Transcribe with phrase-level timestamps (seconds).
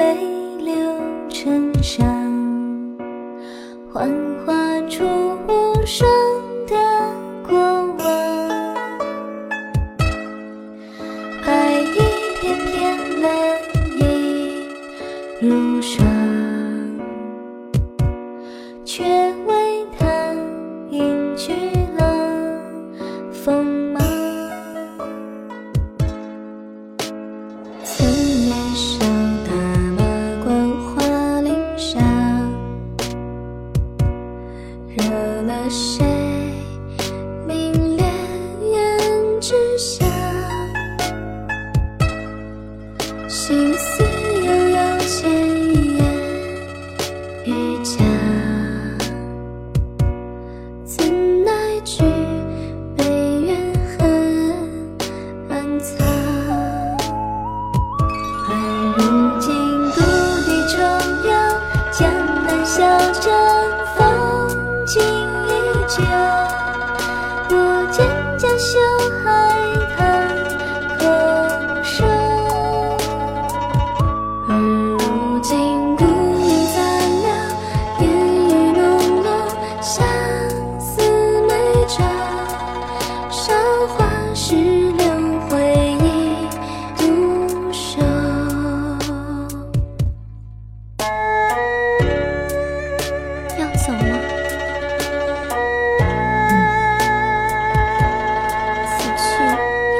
[0.00, 0.16] 泪
[0.60, 0.72] 流
[1.28, 2.06] 成伤，
[3.92, 4.08] 幻
[4.46, 4.54] 化
[4.88, 5.04] 出
[5.46, 6.08] 无声
[6.66, 6.74] 的
[7.46, 7.58] 过
[7.98, 8.74] 往。
[11.44, 11.98] 白衣
[12.40, 13.28] 翩翩，蓝
[13.98, 14.64] 衣
[15.38, 16.49] 如霜。
[65.90, 66.29] 就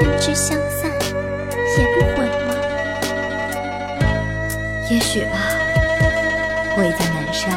[0.01, 0.89] 分之相散
[1.77, 2.55] 也不悔吗？
[4.89, 5.37] 也许吧
[6.75, 7.53] 我已在南山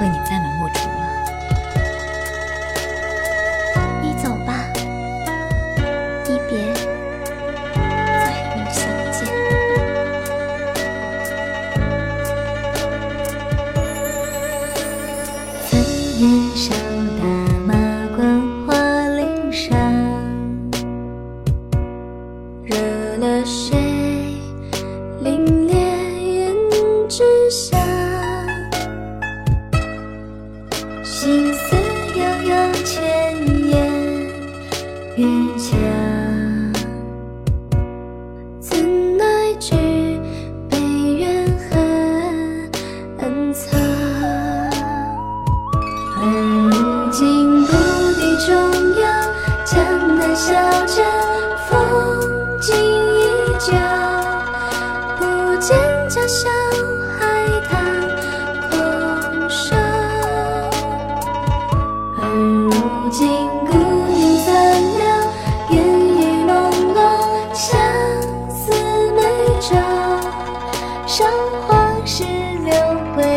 [0.00, 1.04] 为你栽满木竹了
[4.00, 4.64] 你走吧
[6.24, 6.72] 一别
[8.24, 8.24] 再
[8.56, 8.80] 无相
[9.12, 9.28] 见。
[23.18, 23.76] 了谁，
[25.24, 25.72] 凛冽
[26.20, 27.80] 胭脂香，
[31.02, 31.76] 心思
[32.14, 33.34] 悠悠千
[33.68, 33.74] 年，
[35.16, 35.24] 月
[35.58, 36.05] 桥。
[56.38, 56.50] 笑
[57.18, 57.72] 海棠
[58.70, 59.78] 共赏
[62.18, 62.68] 而如
[63.10, 63.72] 今孤
[64.12, 64.46] 影残
[64.98, 65.00] 留
[65.70, 66.52] 烟雨朦
[66.92, 66.94] 胧
[67.54, 67.64] 相
[68.50, 68.60] 思
[69.12, 69.18] 美
[69.62, 69.68] 酒
[71.06, 71.24] 韶
[71.66, 71.66] 华
[72.04, 72.70] 识六
[73.14, 73.35] 挥